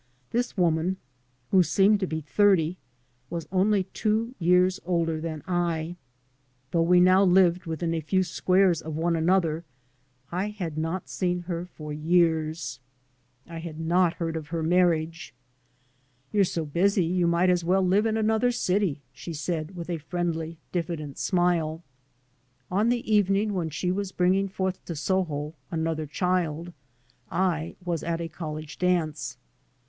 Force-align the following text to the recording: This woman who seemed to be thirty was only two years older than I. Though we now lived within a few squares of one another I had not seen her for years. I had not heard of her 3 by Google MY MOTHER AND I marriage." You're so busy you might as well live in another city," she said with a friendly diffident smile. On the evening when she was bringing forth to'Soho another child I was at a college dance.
This 0.31 0.57
woman 0.57 0.97
who 1.51 1.61
seemed 1.61 1.99
to 1.99 2.07
be 2.07 2.21
thirty 2.21 2.79
was 3.29 3.47
only 3.51 3.83
two 3.83 4.33
years 4.39 4.79
older 4.83 5.21
than 5.21 5.43
I. 5.45 5.95
Though 6.71 6.81
we 6.81 6.99
now 6.99 7.23
lived 7.23 7.67
within 7.67 7.93
a 7.93 7.99
few 8.01 8.23
squares 8.23 8.81
of 8.81 8.95
one 8.97 9.15
another 9.15 9.63
I 10.31 10.49
had 10.49 10.75
not 10.75 11.07
seen 11.07 11.41
her 11.41 11.67
for 11.67 11.93
years. 11.93 12.79
I 13.45 13.59
had 13.59 13.79
not 13.79 14.13
heard 14.15 14.35
of 14.35 14.47
her 14.47 14.63
3 14.63 14.63
by 14.63 14.69
Google 14.69 14.69
MY 14.69 14.75
MOTHER 14.75 14.83
AND 14.85 14.91
I 14.91 14.95
marriage." 15.05 15.33
You're 16.31 16.43
so 16.45 16.65
busy 16.65 17.05
you 17.05 17.27
might 17.27 17.51
as 17.51 17.63
well 17.63 17.85
live 17.85 18.07
in 18.07 18.17
another 18.17 18.49
city," 18.51 19.03
she 19.13 19.33
said 19.33 19.75
with 19.75 19.87
a 19.87 19.99
friendly 19.99 20.57
diffident 20.71 21.19
smile. 21.19 21.83
On 22.71 22.89
the 22.89 23.05
evening 23.13 23.53
when 23.53 23.69
she 23.69 23.91
was 23.91 24.11
bringing 24.11 24.47
forth 24.47 24.83
to'Soho 24.85 25.53
another 25.69 26.07
child 26.07 26.73
I 27.29 27.75
was 27.85 28.01
at 28.01 28.19
a 28.19 28.27
college 28.27 28.79
dance. 28.79 29.37